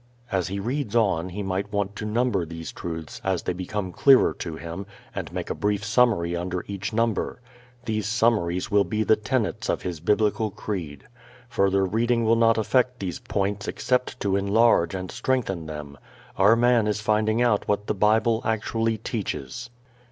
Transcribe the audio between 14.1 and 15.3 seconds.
to enlarge and